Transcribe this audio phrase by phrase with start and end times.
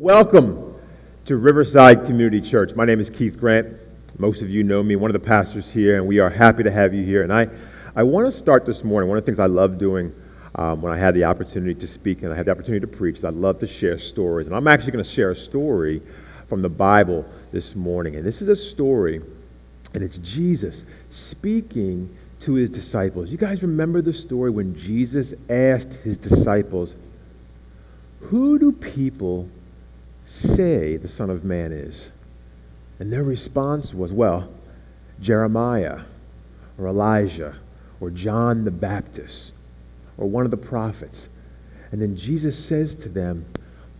[0.00, 0.76] Welcome
[1.24, 2.72] to Riverside Community Church.
[2.76, 3.74] My name is Keith Grant.
[4.16, 6.70] Most of you know me, one of the pastors here, and we are happy to
[6.70, 7.24] have you here.
[7.24, 7.48] And I,
[7.96, 9.08] I want to start this morning.
[9.08, 10.14] One of the things I love doing
[10.54, 13.18] um, when I had the opportunity to speak and I had the opportunity to preach
[13.18, 14.46] is I love to share stories.
[14.46, 16.00] And I'm actually going to share a story
[16.48, 18.14] from the Bible this morning.
[18.14, 19.20] And this is a story,
[19.94, 23.32] and it's Jesus speaking to his disciples.
[23.32, 26.94] You guys remember the story when Jesus asked his disciples,
[28.20, 29.48] Who do people
[30.28, 32.10] say the Son of Man is?
[32.98, 34.48] And their response was, well,
[35.20, 36.00] Jeremiah
[36.78, 37.56] or Elijah
[38.00, 39.52] or John the Baptist
[40.16, 41.28] or one of the prophets.
[41.90, 43.46] And then Jesus says to them,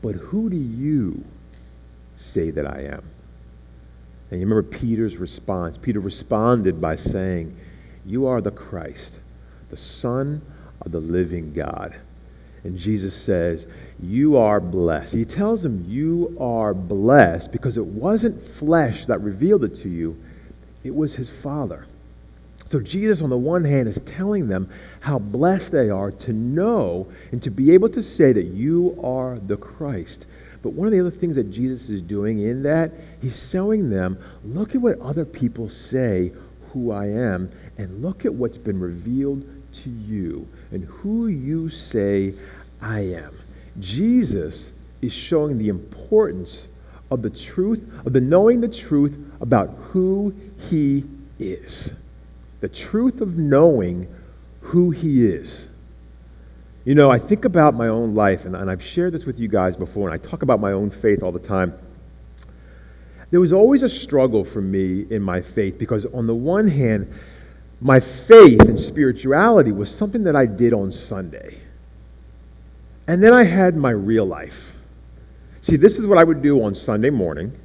[0.03, 1.25] But who do you
[2.17, 3.03] say that I am?
[4.31, 5.79] And you remember Peter's response.
[5.79, 7.57] Peter responded by saying,
[8.05, 9.21] You are the Christ,
[9.71, 10.43] the Son
[10.83, 11.97] of the living God.
[12.65, 13.67] And Jesus says,
[14.03, 15.15] You are blessed.
[15.15, 20.17] He tells them, You are blessed because it wasn't flesh that revealed it to you,
[20.85, 21.87] it was his Father.
[22.67, 24.69] So Jesus, on the one hand, is telling them
[25.01, 29.39] how blessed they are to know and to be able to say that you are
[29.39, 30.27] the Christ.
[30.63, 34.19] But one of the other things that Jesus is doing in that, he's showing them,
[34.45, 36.33] look at what other people say
[36.73, 42.35] who I am, and look at what's been revealed to you and who you say
[42.81, 43.39] I am.
[43.79, 46.67] Jesus is showing the importance
[47.11, 50.35] of the truth, of the knowing the truth about who
[50.69, 51.05] he
[51.39, 51.93] is.
[52.61, 54.09] The truth of knowing
[54.61, 55.69] who he is.
[56.85, 59.49] You know, I think about my own life, and, and I've shared this with you
[59.49, 61.75] guys before, and I talk about my own faith all the time.
[63.31, 67.13] There was always a struggle for me in my faith because, on the one hand,
[67.81, 71.59] my faith and spirituality was something that I did on Sunday.
[73.07, 74.73] And then I had my real life.
[75.63, 77.57] See, this is what I would do on Sunday morning.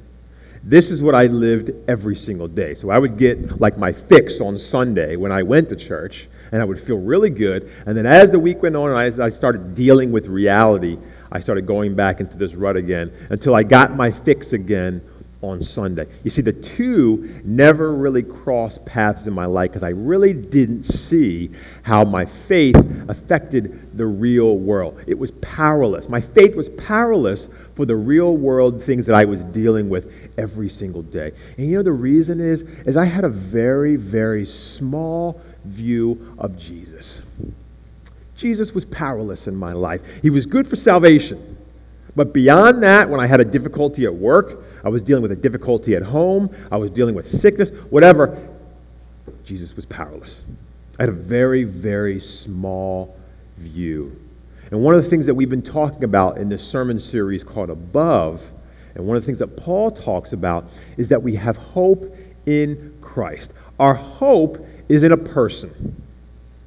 [0.62, 2.74] This is what I lived every single day.
[2.74, 6.62] So I would get like my fix on Sunday when I went to church, and
[6.62, 7.70] I would feel really good.
[7.84, 10.96] And then as the week went on, and I, I started dealing with reality,
[11.30, 15.02] I started going back into this rut again until I got my fix again
[15.48, 16.06] on Sunday.
[16.22, 20.84] You see, the two never really crossed paths in my life because I really didn't
[20.84, 21.50] see
[21.82, 22.76] how my faith
[23.08, 25.00] affected the real world.
[25.06, 26.08] It was powerless.
[26.08, 30.68] My faith was powerless for the real world things that I was dealing with every
[30.68, 31.32] single day.
[31.56, 36.56] And you know the reason is is I had a very very small view of
[36.56, 37.22] Jesus.
[38.36, 40.00] Jesus was powerless in my life.
[40.22, 41.53] He was good for salvation.
[42.16, 45.36] But beyond that, when I had a difficulty at work, I was dealing with a
[45.36, 48.48] difficulty at home, I was dealing with sickness, whatever,
[49.44, 50.44] Jesus was powerless.
[50.98, 53.16] I had a very, very small
[53.58, 54.20] view.
[54.70, 57.70] And one of the things that we've been talking about in this sermon series called
[57.70, 58.42] Above,
[58.94, 62.16] and one of the things that Paul talks about, is that we have hope
[62.46, 63.52] in Christ.
[63.78, 66.02] Our hope is in a person,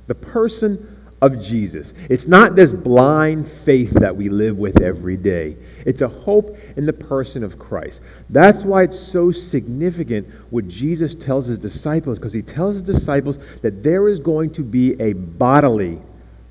[0.08, 1.94] the person of Jesus.
[2.10, 5.58] It's not this blind faith that we live with every day.
[5.86, 8.02] It's a hope in the person of Christ.
[8.30, 13.40] That's why it's so significant what Jesus tells his disciples, because he tells his disciples
[13.62, 16.00] that there is going to be a bodily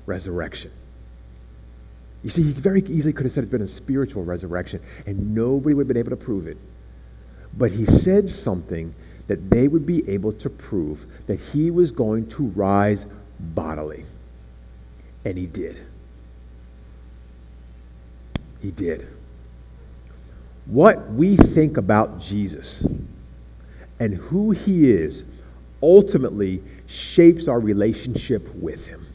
[0.05, 0.71] resurrection.
[2.23, 5.75] You see, he very easily could have said it's been a spiritual resurrection, and nobody
[5.75, 6.57] would have been able to prove it.
[7.57, 8.93] But he said something
[9.27, 13.05] that they would be able to prove that he was going to rise
[13.39, 14.05] bodily.
[15.27, 15.75] And he did.
[18.61, 19.05] He did.
[20.67, 22.87] What we think about Jesus
[23.99, 25.25] and who he is
[25.83, 29.05] ultimately shapes our relationship with him.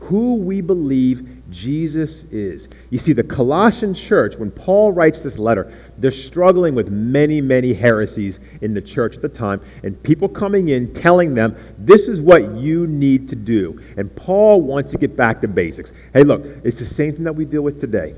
[0.00, 2.68] Who we believe Jesus is.
[2.90, 7.74] You see, the Colossian church, when Paul writes this letter, they're struggling with many, many
[7.74, 12.20] heresies in the church at the time, and people coming in telling them, this is
[12.20, 13.80] what you need to do.
[13.96, 15.92] And Paul wants to get back to basics.
[16.12, 18.14] Hey, look, it's the same thing that we deal with today.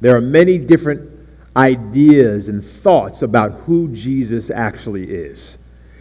[0.00, 1.10] There are many different
[1.56, 5.56] ideas and thoughts about who Jesus actually is.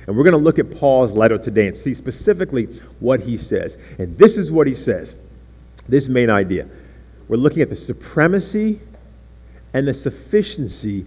[0.07, 2.65] And we're going to look at Paul's letter today and see specifically
[2.99, 3.77] what he says.
[3.97, 5.15] And this is what he says
[5.87, 6.67] this main idea.
[7.27, 8.79] We're looking at the supremacy
[9.73, 11.05] and the sufficiency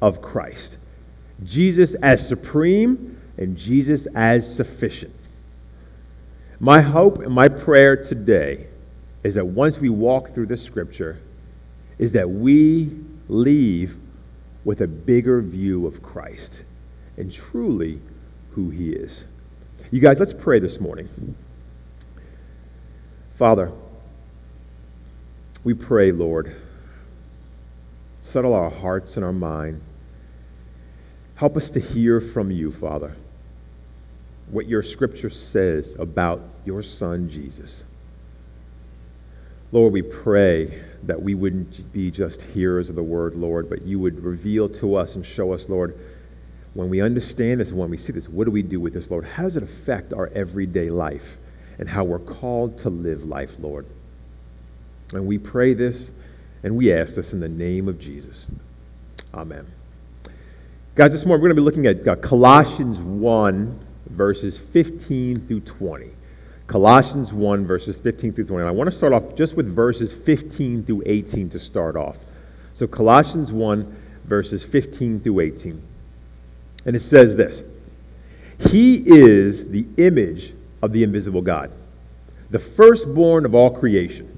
[0.00, 0.76] of Christ.
[1.44, 5.14] Jesus as supreme and Jesus as sufficient.
[6.60, 8.66] My hope and my prayer today
[9.22, 11.20] is that once we walk through the scripture,
[11.98, 12.90] is that we
[13.28, 13.96] leave
[14.64, 16.62] with a bigger view of Christ
[17.16, 18.00] and truly
[18.52, 19.24] who he is.
[19.90, 21.08] You guys, let's pray this morning.
[23.34, 23.72] Father,
[25.64, 26.54] we pray, Lord,
[28.22, 29.80] settle our hearts and our mind.
[31.34, 33.14] Help us to hear from you, Father,
[34.50, 37.84] what your scripture says about your Son, Jesus.
[39.70, 43.98] Lord, we pray that we wouldn't be just hearers of the word, Lord, but you
[43.98, 45.98] would reveal to us and show us, Lord,
[46.74, 49.30] when we understand this, when we see this, what do we do with this, Lord?
[49.32, 51.36] How does it affect our everyday life
[51.78, 53.84] and how we're called to live life, Lord?
[55.12, 56.10] And we pray this
[56.62, 58.48] and we ask this in the name of Jesus.
[59.32, 59.66] Amen.
[60.94, 65.60] Guys, this morning we're going to be looking at uh, Colossians 1, verses 15 through
[65.60, 66.10] 20.
[66.66, 68.62] Colossians 1, verses 15 through 20.
[68.62, 72.18] And I want to start off just with verses 15 through 18 to start off.
[72.74, 75.82] So, Colossians 1, verses 15 through 18.
[76.84, 77.62] And it says this
[78.70, 81.70] He is the image of the invisible God,
[82.50, 84.37] the firstborn of all creation.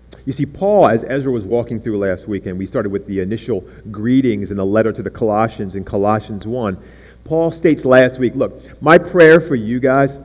[0.25, 3.19] You see, Paul, as Ezra was walking through last week, and we started with the
[3.21, 6.77] initial greetings in the letter to the Colossians in Colossians 1,
[7.23, 10.17] Paul states last week, Look, my prayer for you guys,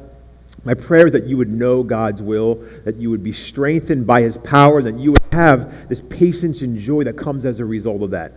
[0.65, 4.23] my prayer is that you would know God's will, that you would be strengthened by
[4.23, 8.03] his power, that you would have this patience and joy that comes as a result
[8.03, 8.33] of that.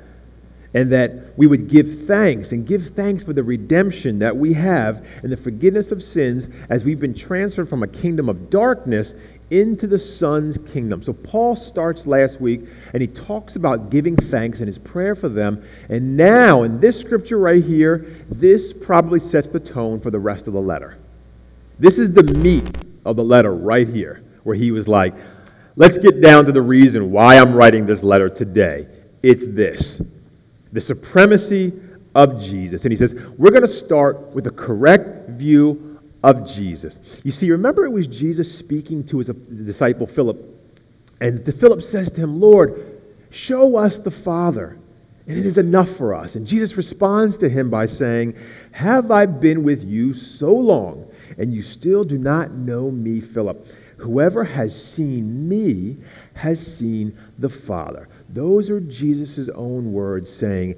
[0.75, 5.03] And that we would give thanks and give thanks for the redemption that we have
[5.23, 9.15] and the forgiveness of sins as we've been transferred from a kingdom of darkness
[9.49, 11.01] into the Son's kingdom.
[11.03, 12.61] So Paul starts last week
[12.93, 15.63] and he talks about giving thanks and his prayer for them.
[15.89, 20.47] And now, in this scripture right here, this probably sets the tone for the rest
[20.47, 20.97] of the letter.
[21.79, 22.69] This is the meat
[23.05, 25.15] of the letter right here, where he was like,
[25.75, 28.87] let's get down to the reason why I'm writing this letter today.
[29.23, 30.01] It's this
[30.71, 31.73] the supremacy
[32.13, 32.85] of Jesus.
[32.85, 35.88] And he says, we're going to start with a correct view
[36.23, 36.99] of Jesus.
[37.23, 40.45] You see, remember it was Jesus speaking to his disciple Philip.
[41.21, 44.77] And Philip says to him, Lord, show us the Father,
[45.27, 46.35] and it is enough for us.
[46.35, 48.35] And Jesus responds to him by saying,
[48.71, 53.67] Have I been with you so long, and you still do not know me, Philip?
[53.97, 55.97] Whoever has seen me
[56.33, 58.07] has seen the Father.
[58.29, 60.75] Those are Jesus' own words saying,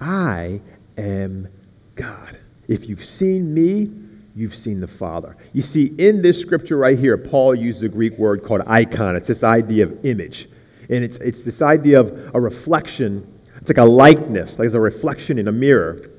[0.00, 0.60] I
[0.96, 1.48] am
[1.96, 2.38] God.
[2.68, 3.90] If you've seen me,
[4.34, 5.36] you've seen the Father.
[5.52, 9.16] You see, in this scripture right here, Paul uses a Greek word called icon.
[9.16, 10.48] It's this idea of image.
[10.88, 13.26] And it's, it's this idea of a reflection.
[13.60, 16.10] It's like a likeness, like it's a reflection in a mirror.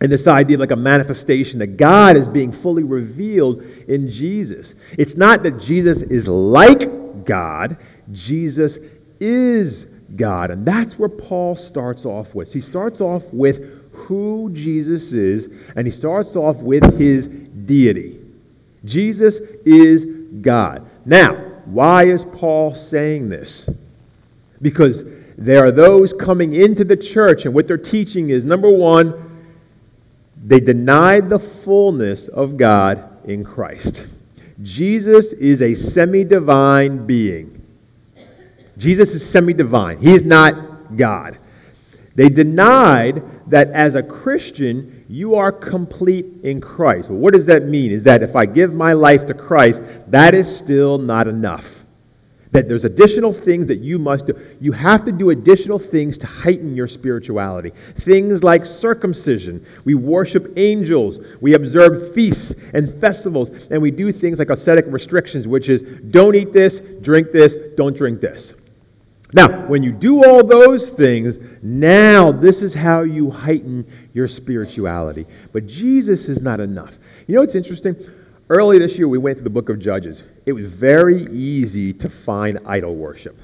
[0.00, 4.74] And this idea of like a manifestation that God is being fully revealed in Jesus.
[4.98, 7.78] It's not that Jesus is like God,
[8.12, 8.78] Jesus
[9.20, 10.50] is God.
[10.50, 12.52] And that's where Paul starts off with.
[12.52, 18.20] He starts off with who Jesus is, and he starts off with his deity.
[18.84, 20.04] Jesus is
[20.40, 20.88] God.
[21.04, 21.34] Now,
[21.64, 23.68] why is Paul saying this?
[24.62, 25.04] Because
[25.36, 29.22] there are those coming into the church, and what they're teaching is number one,
[30.44, 34.06] they denied the fullness of God in Christ.
[34.62, 37.62] Jesus is a semi divine being.
[38.78, 41.38] Jesus is semi divine, he is not God.
[42.16, 47.10] They denied that as a Christian, you are complete in Christ.
[47.10, 47.92] Well, what does that mean?
[47.92, 51.84] Is that if I give my life to Christ, that is still not enough.
[52.52, 54.56] That there's additional things that you must do.
[54.60, 57.72] You have to do additional things to heighten your spirituality.
[57.96, 59.66] Things like circumcision.
[59.84, 61.18] We worship angels.
[61.42, 63.50] We observe feasts and festivals.
[63.70, 67.94] And we do things like ascetic restrictions, which is don't eat this, drink this, don't
[67.94, 68.54] drink this.
[69.32, 75.26] Now, when you do all those things, now this is how you heighten your spirituality.
[75.52, 76.96] But Jesus is not enough.
[77.26, 77.96] You know what's interesting?
[78.48, 80.22] Early this year, we went through the book of Judges.
[80.44, 83.36] It was very easy to find idol worship,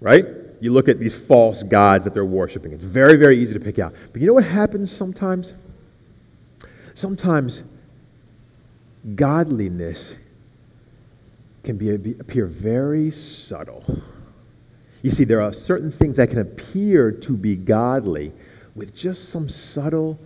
[0.00, 0.24] right?
[0.60, 2.72] You look at these false gods that they're worshiping.
[2.72, 3.94] It's very, very easy to pick out.
[4.12, 5.52] But you know what happens sometimes?
[6.94, 7.64] Sometimes
[9.14, 10.14] godliness
[11.64, 13.84] can be, appear very subtle.
[15.04, 18.32] You see, there are certain things that can appear to be godly
[18.74, 20.18] with just some subtle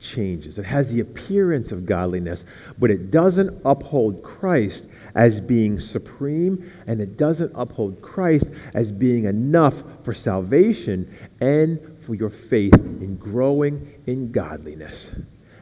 [0.00, 0.58] changes.
[0.58, 2.44] It has the appearance of godliness,
[2.76, 9.26] but it doesn't uphold Christ as being supreme, and it doesn't uphold Christ as being
[9.26, 15.12] enough for salvation and for your faith in growing in godliness.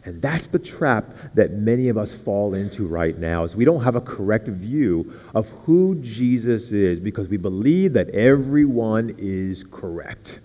[0.04, 1.04] And that's the trap
[1.34, 5.12] that many of us fall into right now is we don't have a correct view
[5.34, 10.40] of who Jesus is because we believe that everyone is correct.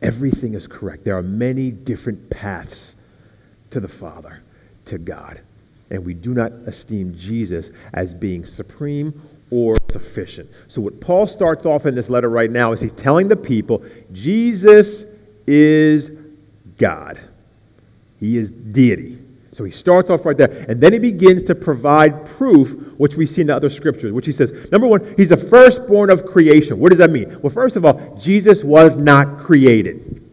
[0.00, 1.04] Everything is correct.
[1.04, 2.96] There are many different paths
[3.70, 4.40] to the Father,
[4.86, 5.40] to God.
[5.90, 9.20] And we do not esteem Jesus as being supreme
[9.50, 10.48] or sufficient.
[10.68, 13.84] So, what Paul starts off in this letter right now is he's telling the people
[14.12, 15.04] Jesus
[15.46, 16.12] is
[16.78, 17.20] God.
[18.20, 19.18] He is deity.
[19.52, 20.64] So he starts off right there.
[20.68, 24.26] And then he begins to provide proof, which we see in the other scriptures, which
[24.26, 26.78] he says, number one, he's the firstborn of creation.
[26.78, 27.40] What does that mean?
[27.42, 30.24] Well, first of all, Jesus was not created.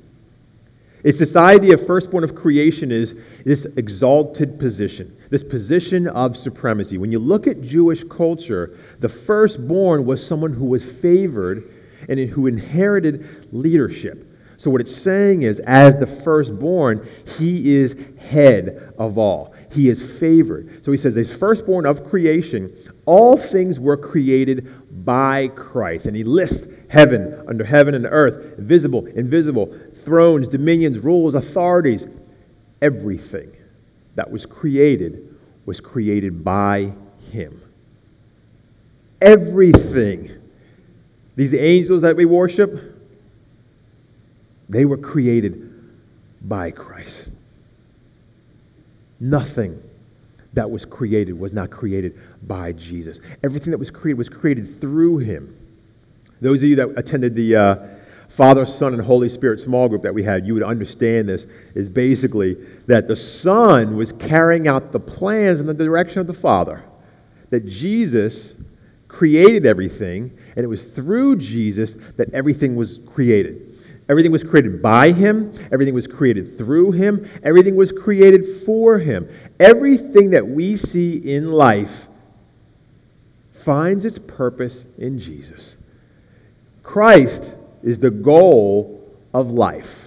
[1.04, 3.16] It's this idea of firstborn of creation is
[3.46, 6.98] this exalted position, this position of supremacy.
[6.98, 11.74] When you look at Jewish culture, the firstborn was someone who was favored
[12.10, 14.27] and who inherited leadership.
[14.58, 19.54] So, what it's saying is, as the firstborn, he is head of all.
[19.72, 20.84] He is favored.
[20.84, 26.08] So, he says, as firstborn of creation, all things were created by Christ.
[26.08, 32.08] And he lists heaven, under heaven and earth, visible, invisible, thrones, dominions, rules, authorities.
[32.82, 33.56] Everything
[34.16, 35.36] that was created
[35.68, 36.94] was created by
[37.32, 37.62] him.
[39.22, 40.42] Everything.
[41.36, 42.87] These angels that we worship,
[44.70, 45.74] they were created
[46.42, 47.30] by Christ.
[49.20, 49.82] Nothing
[50.54, 53.20] that was created was not created by Jesus.
[53.44, 55.56] Everything that was created was created through him.
[56.42, 57.76] Those of you that attended the uh,
[58.28, 61.90] Father, Son, and Holy Spirit small group that we had, you would understand this is
[61.90, 62.56] basically
[62.86, 66.84] that the Son was carrying out the plans in the direction of the Father.
[67.50, 68.54] That Jesus
[69.08, 73.67] created everything, and it was through Jesus that everything was created.
[74.10, 75.54] Everything was created by him.
[75.72, 77.30] Everything was created through him.
[77.44, 79.28] Everything was created for him.
[79.60, 82.08] Everything that we see in life
[83.52, 85.76] finds its purpose in Jesus.
[86.84, 87.44] Christ
[87.84, 90.06] is the goal of life.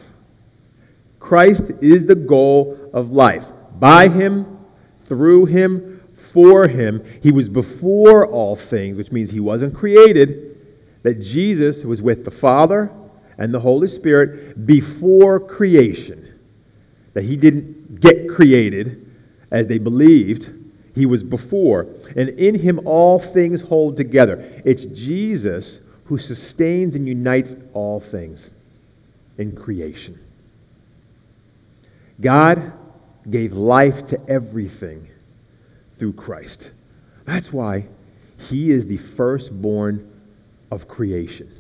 [1.19, 3.47] Christ is the goal of life.
[3.79, 4.59] By him,
[5.05, 6.01] through him,
[6.33, 7.05] for him.
[7.23, 10.57] He was before all things, which means he wasn't created.
[11.03, 12.91] That Jesus was with the Father
[13.41, 16.39] and the Holy Spirit before creation.
[17.15, 19.11] That he didn't get created
[19.51, 20.53] as they believed,
[20.95, 21.89] he was before.
[22.15, 24.63] And in him all things hold together.
[24.65, 28.51] It's Jesus who sustains and unites all things
[29.39, 30.21] in creation.
[32.21, 32.73] God
[33.29, 35.09] gave life to everything
[35.99, 36.71] through Christ.
[37.25, 37.87] That's why
[38.49, 40.11] he is the firstborn
[40.71, 41.51] of creation.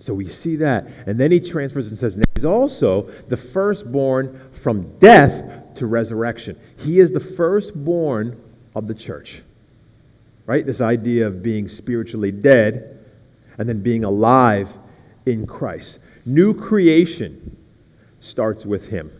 [0.00, 0.86] So we see that.
[1.06, 6.58] And then he transfers and says, He's also the firstborn from death to resurrection.
[6.76, 8.40] He is the firstborn
[8.74, 9.42] of the church.
[10.46, 10.64] Right?
[10.64, 12.98] This idea of being spiritually dead
[13.58, 14.70] and then being alive
[15.26, 15.98] in Christ.
[16.24, 17.56] New creation
[18.20, 19.10] starts with him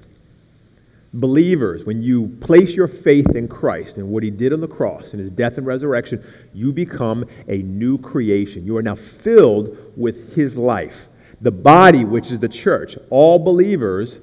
[1.14, 5.12] believers, when you place your faith in Christ and what he did on the cross
[5.12, 8.64] and his death and resurrection, you become a new creation.
[8.64, 11.08] You are now filled with his life.
[11.40, 14.20] The body, which is the church, all believers,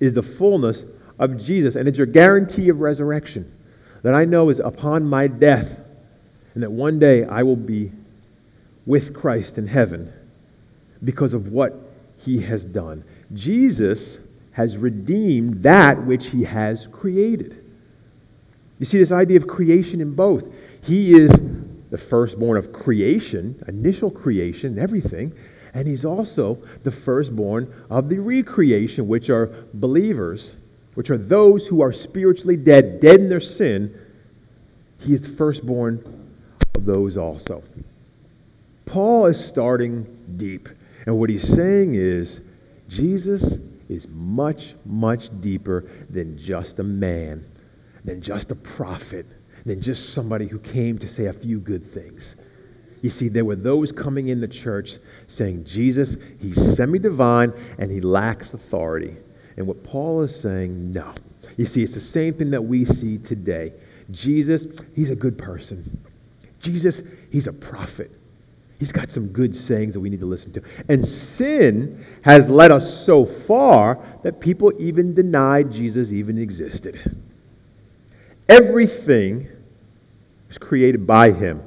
[0.00, 0.84] is the fullness
[1.18, 1.76] of Jesus.
[1.76, 3.50] And it's your guarantee of resurrection
[4.02, 5.78] that I know is upon my death
[6.54, 7.92] and that one day I will be
[8.86, 10.12] with Christ in heaven
[11.02, 11.74] because of what
[12.18, 13.04] he has done.
[13.32, 14.18] Jesus
[14.54, 17.62] has redeemed that which he has created.
[18.78, 20.46] You see this idea of creation in both.
[20.80, 21.30] He is
[21.90, 25.32] the firstborn of creation, initial creation, everything,
[25.74, 30.54] and he's also the firstborn of the recreation, which are believers,
[30.94, 33.92] which are those who are spiritually dead, dead in their sin.
[34.98, 36.30] He is the firstborn
[36.76, 37.64] of those also.
[38.86, 40.06] Paul is starting
[40.36, 40.68] deep,
[41.06, 42.40] and what he's saying is
[42.88, 47.44] Jesus is much, much deeper than just a man,
[48.04, 49.26] than just a prophet,
[49.64, 52.36] than just somebody who came to say a few good things.
[53.02, 54.98] You see, there were those coming in the church
[55.28, 59.16] saying, Jesus, he's semi divine and he lacks authority.
[59.56, 61.12] And what Paul is saying, no.
[61.56, 63.74] You see, it's the same thing that we see today.
[64.10, 66.02] Jesus, he's a good person.
[66.60, 68.10] Jesus, he's a prophet.
[68.84, 70.62] He's got some good sayings that we need to listen to.
[70.90, 77.18] And sin has led us so far that people even denied Jesus even existed.
[78.46, 79.48] Everything
[80.48, 81.62] was created by him.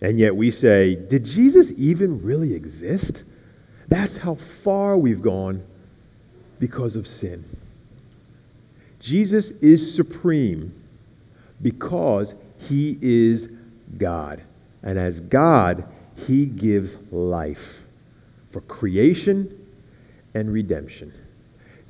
[0.00, 3.22] And yet we say, did Jesus even really exist?
[3.88, 5.62] That's how far we've gone
[6.58, 7.44] because of sin.
[9.00, 10.72] Jesus is supreme
[11.60, 13.50] because he is
[13.98, 14.40] God.
[14.82, 15.84] And as God,
[16.26, 17.82] he gives life
[18.50, 19.56] for creation
[20.34, 21.12] and redemption.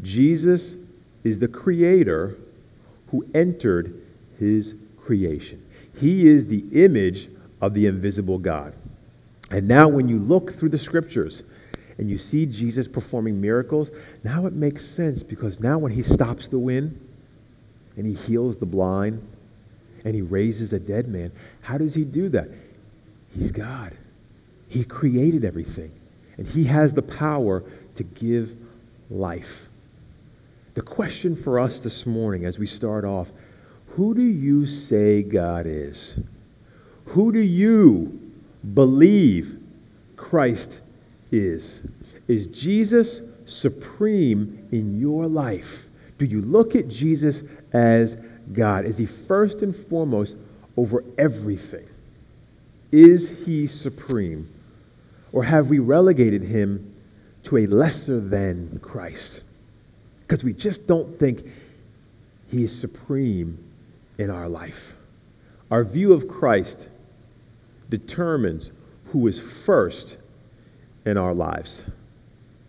[0.03, 0.77] Jesus
[1.25, 2.37] is the creator
[3.09, 4.01] who entered
[4.39, 5.65] his creation.
[5.99, 7.29] He is the image
[7.61, 8.75] of the invisible God.
[9.51, 11.43] And now, when you look through the scriptures
[11.99, 13.91] and you see Jesus performing miracles,
[14.23, 16.99] now it makes sense because now, when he stops the wind
[17.97, 19.27] and he heals the blind
[20.05, 22.49] and he raises a dead man, how does he do that?
[23.31, 23.97] He's God.
[24.69, 25.93] He created everything,
[26.37, 27.65] and he has the power
[27.97, 28.57] to give
[29.11, 29.69] life.
[30.75, 33.31] The question for us this morning as we start off
[33.95, 36.19] who do you say God is?
[37.07, 38.33] Who do you
[38.73, 39.59] believe
[40.17, 40.79] Christ
[41.33, 41.81] is?
[42.29, 45.89] Is Jesus supreme in your life?
[46.19, 48.17] Do you look at Jesus as
[48.53, 48.85] God?
[48.85, 50.37] Is he first and foremost
[50.77, 51.89] over everything?
[52.93, 54.49] Is he supreme?
[55.33, 56.95] Or have we relegated him
[57.45, 59.43] to a lesser than Christ?
[60.23, 61.45] Because we just don't think
[62.51, 63.59] he is supreme
[64.19, 64.95] in our life.
[65.71, 66.89] Our view of Christ
[67.89, 68.71] determines
[69.07, 70.17] who is first
[71.05, 71.85] in our lives.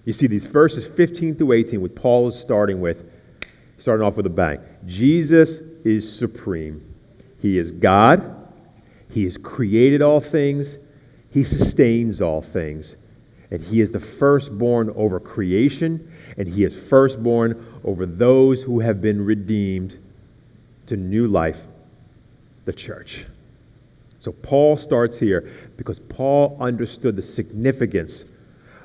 [0.06, 3.04] You see, these verses 15 through 18, what Paul is starting with,
[3.78, 4.60] starting off with a bang.
[4.86, 6.84] Jesus is supreme.
[7.40, 8.41] He is God.
[9.12, 10.78] He has created all things.
[11.30, 12.96] He sustains all things.
[13.52, 19.02] And he is the firstborn over creation, and he is firstborn over those who have
[19.02, 20.00] been redeemed
[20.88, 21.60] to new life,
[22.64, 23.26] the church.
[24.20, 28.24] So Paul starts here because Paul understood the significance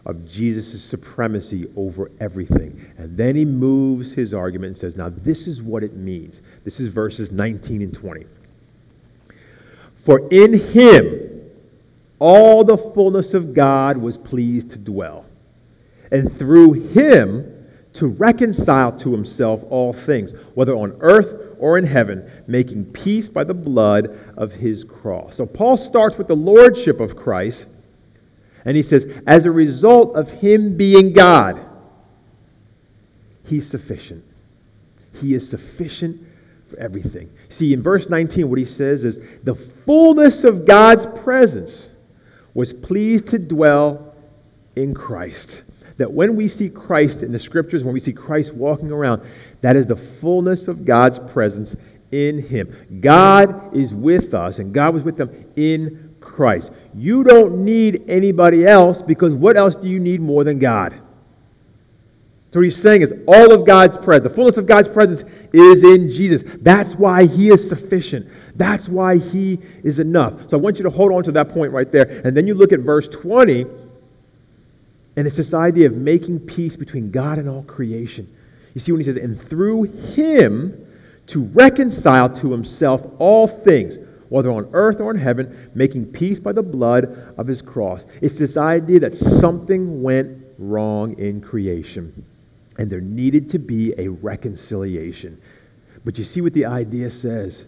[0.04, 2.92] of Jesus' supremacy over everything.
[2.96, 6.40] And then he moves his argument and says, Now, this is what it means.
[6.64, 8.24] This is verses 19 and 20.
[10.06, 11.50] For in him
[12.20, 15.26] all the fullness of God was pleased to dwell,
[16.12, 17.52] and through him
[17.94, 23.42] to reconcile to himself all things, whether on earth or in heaven, making peace by
[23.42, 25.34] the blood of his cross.
[25.34, 27.66] So Paul starts with the lordship of Christ,
[28.64, 31.60] and he says, as a result of him being God,
[33.44, 34.22] he's sufficient.
[35.14, 36.25] He is sufficient
[36.78, 37.30] everything.
[37.48, 41.90] See, in verse 19, what he says is, the fullness of God's presence
[42.54, 44.14] was pleased to dwell
[44.74, 45.62] in Christ.
[45.96, 49.22] That when we see Christ in the scriptures, when we see Christ walking around,
[49.62, 51.74] that is the fullness of God's presence
[52.12, 53.00] in him.
[53.00, 56.70] God is with us, and God was with them in Christ.
[56.94, 61.00] You don't need anybody else because what else do you need more than God?
[62.56, 65.84] So what he's saying is all of God's presence, the fullness of God's presence is
[65.84, 66.42] in Jesus.
[66.62, 68.26] That's why he is sufficient.
[68.54, 70.48] That's why he is enough.
[70.48, 72.22] So I want you to hold on to that point right there.
[72.24, 73.66] And then you look at verse 20,
[75.16, 78.26] and it's this idea of making peace between God and all creation.
[78.72, 79.82] You see when he says, and through
[80.14, 80.86] him
[81.26, 83.98] to reconcile to himself all things,
[84.30, 88.06] whether on earth or in heaven, making peace by the blood of his cross.
[88.22, 92.24] It's this idea that something went wrong in creation,
[92.78, 95.40] and there needed to be a reconciliation.
[96.04, 97.64] But you see what the idea says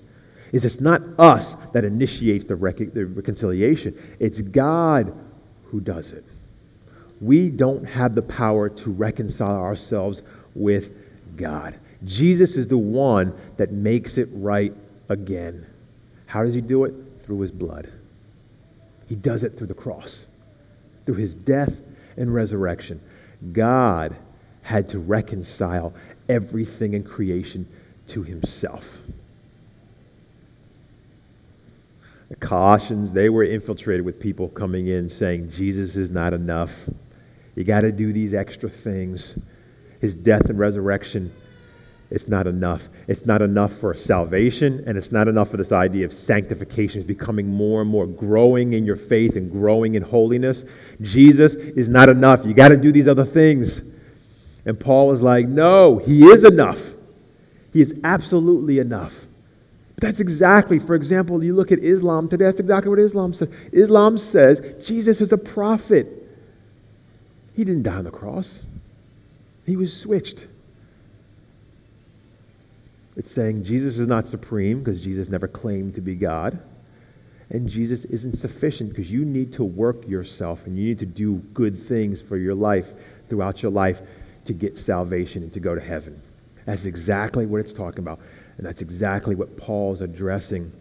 [0.52, 3.98] is it's not us that initiates the, rec- the reconciliation.
[4.18, 5.12] It's God
[5.64, 6.24] who does it.
[7.20, 10.22] We don't have the power to reconcile ourselves
[10.54, 10.92] with
[11.36, 11.78] God.
[12.04, 14.72] Jesus is the one that makes it right
[15.08, 15.66] again.
[16.26, 16.94] How does he do it?
[17.24, 17.90] Through his blood.
[19.08, 20.26] He does it through the cross,
[21.06, 21.74] through his death
[22.16, 23.00] and resurrection.
[23.52, 24.16] God
[24.68, 25.94] had to reconcile
[26.28, 27.66] everything in creation
[28.06, 28.98] to himself.
[32.28, 36.86] The Colossians, they were infiltrated with people coming in saying, Jesus is not enough.
[37.54, 39.38] You got to do these extra things
[40.00, 41.32] his death and resurrection,
[42.10, 42.88] it's not enough.
[43.08, 47.48] It's not enough for salvation, and it's not enough for this idea of sanctification, becoming
[47.48, 50.62] more and more, growing in your faith and growing in holiness.
[51.00, 52.46] Jesus is not enough.
[52.46, 53.80] You got to do these other things.
[54.64, 56.92] And Paul is like, no, he is enough.
[57.72, 59.26] He is absolutely enough.
[59.94, 63.48] But that's exactly, for example, you look at Islam today, that's exactly what Islam says.
[63.72, 66.06] Islam says Jesus is a prophet.
[67.54, 68.62] He didn't die on the cross.
[69.66, 70.46] He was switched.
[73.16, 76.60] It's saying Jesus is not supreme because Jesus never claimed to be God.
[77.50, 81.36] and Jesus isn't sufficient because you need to work yourself and you need to do
[81.54, 82.92] good things for your life
[83.28, 84.02] throughout your life
[84.48, 86.20] to get salvation and to go to heaven.
[86.64, 88.18] That's exactly what it's talking about.
[88.56, 90.72] And that's exactly what Paul's addressing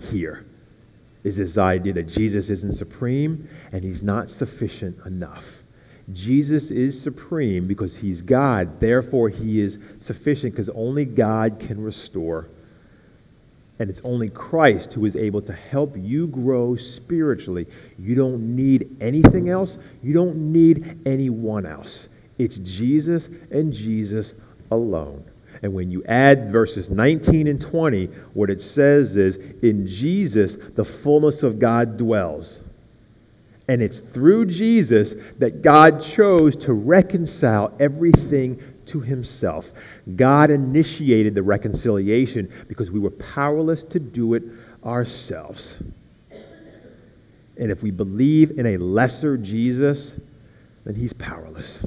[0.00, 0.46] here.
[1.22, 5.44] Is this idea that Jesus isn't supreme and he's not sufficient enough.
[6.12, 8.78] Jesus is supreme because he's God.
[8.78, 12.48] Therefore, he is sufficient because only God can restore.
[13.80, 17.66] And it's only Christ who is able to help you grow spiritually.
[17.98, 19.78] You don't need anything else.
[20.02, 22.08] You don't need anyone else.
[22.38, 24.34] It's Jesus and Jesus
[24.70, 25.24] alone.
[25.62, 30.84] And when you add verses 19 and 20, what it says is, In Jesus, the
[30.84, 32.60] fullness of God dwells.
[33.68, 39.72] And it's through Jesus that God chose to reconcile everything to himself.
[40.14, 44.44] God initiated the reconciliation because we were powerless to do it
[44.84, 45.78] ourselves.
[47.58, 50.14] And if we believe in a lesser Jesus,
[50.84, 51.82] then he's powerless.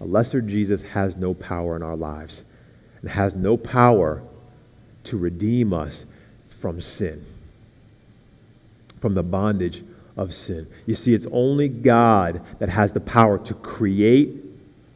[0.00, 2.44] A lesser Jesus has no power in our lives
[3.00, 4.22] and has no power
[5.04, 6.04] to redeem us
[6.60, 7.24] from sin,
[9.00, 9.84] from the bondage
[10.16, 10.66] of sin.
[10.86, 14.42] You see, it's only God that has the power to create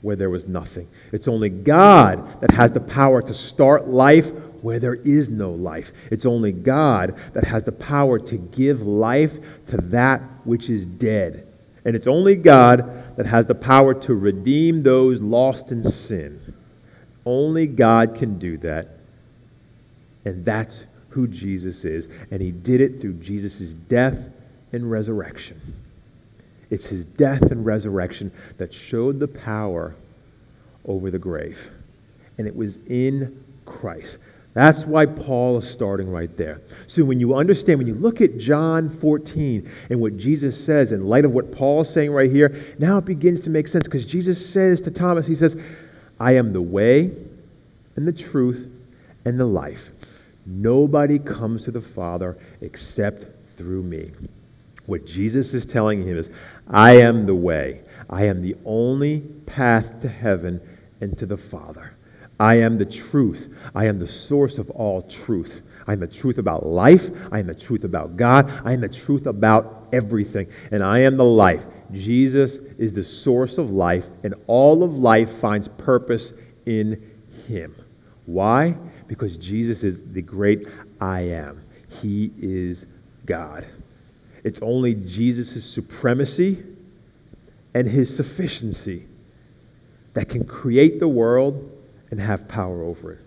[0.02, 0.88] where there was nothing.
[1.12, 4.32] It's only God that has the power to start life
[4.62, 5.92] where there is no life.
[6.10, 11.46] It's only God that has the power to give life to that which is dead.
[11.84, 16.54] And it's only God that has the power to redeem those lost in sin.
[17.24, 18.88] Only God can do that.
[20.24, 22.08] And that's who Jesus is.
[22.30, 24.18] And he did it through Jesus' death
[24.72, 25.60] and resurrection.
[26.70, 29.94] It's his death and resurrection that showed the power
[30.84, 31.70] over the grave.
[32.38, 34.18] And it was in Christ.
[34.52, 36.60] That's why Paul is starting right there.
[36.88, 41.06] So when you understand, when you look at John 14 and what Jesus says in
[41.06, 44.04] light of what Paul is saying right here, now it begins to make sense because
[44.04, 45.56] Jesus says to Thomas, He says,
[46.18, 47.12] I am the way
[47.94, 48.68] and the truth
[49.24, 49.90] and the life.
[50.46, 54.10] Nobody comes to the Father except through me.
[54.86, 56.30] What Jesus is telling him is,
[56.68, 57.82] I am the way.
[58.08, 60.60] I am the only path to heaven
[61.00, 61.92] and to the Father.
[62.40, 63.54] I am the truth.
[63.74, 65.62] I am the source of all truth.
[65.86, 67.10] I am the truth about life.
[67.30, 68.50] I am the truth about God.
[68.64, 70.48] I am the truth about everything.
[70.72, 71.64] And I am the life.
[71.92, 76.32] Jesus is the source of life, and all of life finds purpose
[76.64, 77.02] in
[77.46, 77.74] Him.
[78.26, 78.74] Why?
[79.06, 80.66] Because Jesus is the great
[81.00, 81.62] I am.
[82.00, 82.86] He is
[83.26, 83.66] God.
[84.44, 86.62] It's only Jesus' supremacy
[87.74, 89.06] and his sufficiency
[90.14, 91.70] that can create the world
[92.10, 93.20] and have power over it.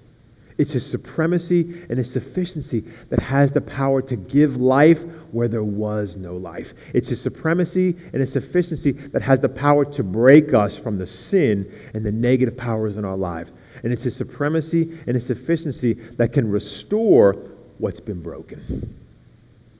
[0.57, 5.63] It's his supremacy and his sufficiency that has the power to give life where there
[5.63, 6.73] was no life.
[6.93, 11.07] It's his supremacy and his sufficiency that has the power to break us from the
[11.07, 13.51] sin and the negative powers in our lives.
[13.83, 17.33] And it's his supremacy and his sufficiency that can restore
[17.79, 18.95] what's been broken.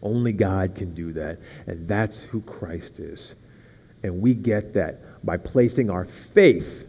[0.01, 1.39] Only God can do that.
[1.67, 3.35] And that's who Christ is.
[4.01, 6.87] And we get that by placing our faith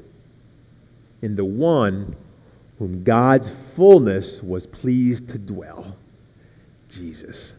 [1.25, 2.15] in the one
[2.79, 5.97] whom God's fullness was pleased to dwell
[6.91, 7.55] Jesus.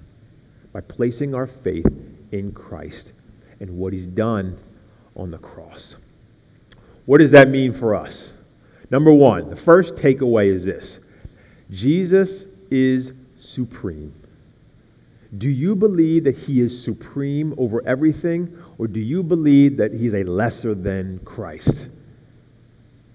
[0.72, 1.88] By placing our faith
[2.32, 3.12] in Christ
[3.60, 4.56] and what he's done
[5.16, 5.96] on the cross.
[7.08, 8.34] What does that mean for us?
[8.92, 11.00] Number one, the first takeaway is this
[11.72, 14.14] Jesus is supreme.
[15.36, 20.14] Do you believe that he is supreme over everything, or do you believe that he's
[20.14, 21.90] a lesser than Christ?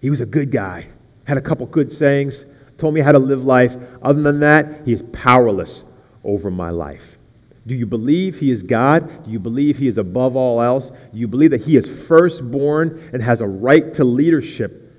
[0.01, 0.89] He was a good guy,
[1.27, 2.45] had a couple good sayings,
[2.79, 3.77] told me how to live life.
[4.03, 5.85] Other than that, he is powerless
[6.25, 7.19] over my life.
[7.67, 9.25] Do you believe he is God?
[9.25, 10.89] Do you believe he is above all else?
[10.89, 14.91] Do you believe that he is firstborn and has a right to leadership?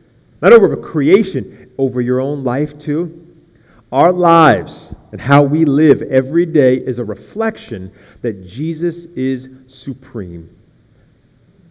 [0.42, 3.28] Not over creation, over your own life too?
[3.92, 10.56] Our lives and how we live every day is a reflection that Jesus is supreme,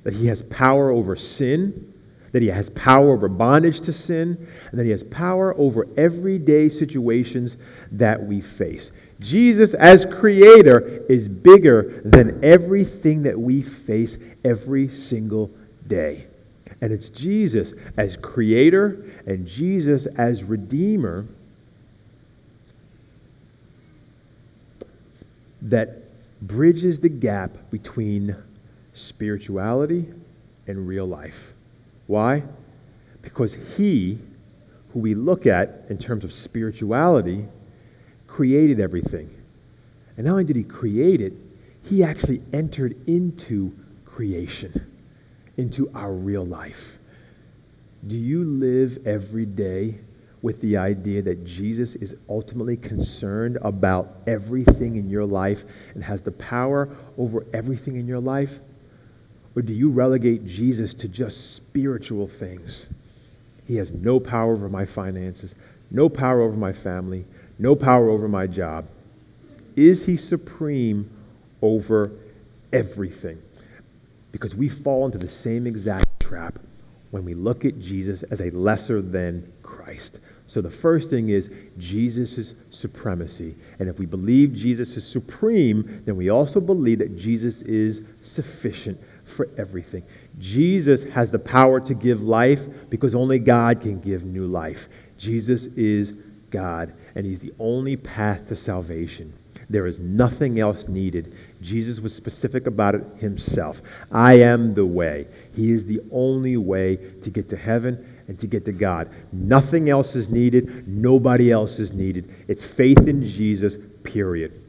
[0.02, 1.94] that he has power over sin,
[2.32, 6.68] that he has power over bondage to sin, and that he has power over everyday
[6.68, 7.56] situations
[7.92, 8.90] that we face.
[9.18, 15.50] Jesus, as creator, is bigger than everything that we face every single
[15.86, 16.26] day.
[16.80, 21.26] And it's Jesus as creator and Jesus as redeemer
[25.62, 26.04] that
[26.40, 28.34] bridges the gap between
[28.94, 30.10] spirituality
[30.66, 31.49] and real life.
[32.10, 32.42] Why?
[33.22, 34.18] Because he,
[34.92, 37.46] who we look at in terms of spirituality,
[38.26, 39.30] created everything.
[40.16, 41.34] And not only did he create it,
[41.84, 43.72] he actually entered into
[44.04, 44.92] creation,
[45.56, 46.98] into our real life.
[48.04, 50.00] Do you live every day
[50.42, 56.22] with the idea that Jesus is ultimately concerned about everything in your life and has
[56.22, 58.58] the power over everything in your life?
[59.56, 62.86] Or do you relegate Jesus to just spiritual things?
[63.66, 65.54] He has no power over my finances,
[65.90, 67.24] no power over my family,
[67.58, 68.86] no power over my job.
[69.76, 71.10] Is he supreme
[71.62, 72.12] over
[72.72, 73.42] everything?
[74.32, 76.58] Because we fall into the same exact trap
[77.10, 80.18] when we look at Jesus as a lesser than Christ.
[80.46, 83.56] So the first thing is Jesus' supremacy.
[83.78, 89.00] And if we believe Jesus is supreme, then we also believe that Jesus is sufficient
[89.30, 90.02] for everything.
[90.38, 94.88] Jesus has the power to give life because only God can give new life.
[95.16, 96.12] Jesus is
[96.50, 99.32] God, and He's the only path to salvation.
[99.70, 101.32] There is nothing else needed.
[101.62, 103.80] Jesus was specific about it himself.
[104.10, 105.28] I am the way.
[105.54, 109.08] He is the only way to get to heaven and to get to God.
[109.32, 110.88] Nothing else is needed.
[110.88, 112.34] Nobody else is needed.
[112.48, 114.60] It's faith in Jesus, period.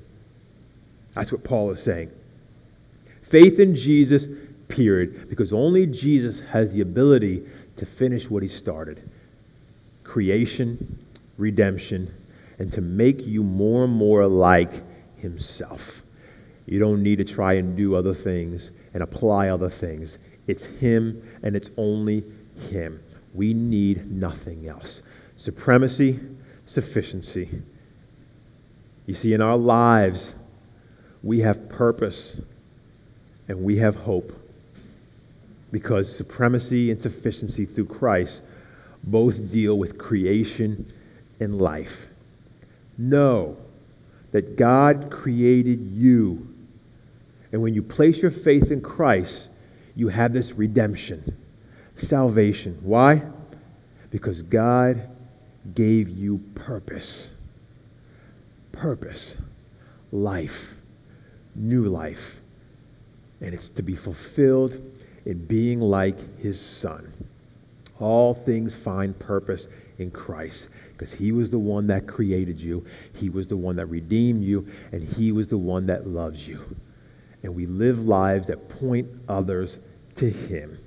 [1.13, 2.11] That's what Paul is saying.
[3.23, 4.27] Faith in Jesus,
[4.71, 5.29] period.
[5.29, 7.43] Because only Jesus has the ability
[7.77, 9.09] to finish what he started
[10.03, 10.99] creation,
[11.37, 12.13] redemption,
[12.59, 14.71] and to make you more and more like
[15.17, 16.01] himself.
[16.65, 20.17] You don't need to try and do other things and apply other things.
[20.47, 22.23] It's him and it's only
[22.69, 23.01] him.
[23.33, 25.01] We need nothing else.
[25.37, 26.19] Supremacy,
[26.65, 27.61] sufficiency.
[29.05, 30.35] You see, in our lives,
[31.23, 32.39] we have purpose
[33.47, 34.33] and we have hope
[35.71, 38.41] because supremacy and sufficiency through Christ
[39.03, 40.91] both deal with creation
[41.39, 42.07] and life.
[42.97, 43.57] Know
[44.31, 46.47] that God created you.
[47.51, 49.49] And when you place your faith in Christ,
[49.95, 51.37] you have this redemption,
[51.95, 52.79] salvation.
[52.81, 53.23] Why?
[54.09, 55.09] Because God
[55.73, 57.31] gave you purpose.
[58.71, 59.35] Purpose,
[60.11, 60.75] life,
[61.55, 62.37] new life.
[63.41, 64.90] And it's to be fulfilled
[65.25, 67.11] in being like his son.
[67.99, 69.67] All things find purpose
[69.99, 73.87] in Christ because he was the one that created you, he was the one that
[73.87, 76.63] redeemed you, and he was the one that loves you.
[77.43, 79.79] And we live lives that point others
[80.15, 80.77] to him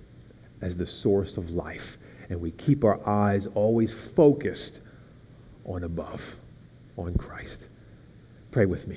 [0.61, 1.99] as the source of life.
[2.31, 4.81] And we keep our eyes always focused
[5.65, 6.37] on above,
[6.97, 7.67] on Christ.
[8.51, 8.97] Pray with me.